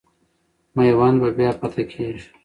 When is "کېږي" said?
1.91-2.27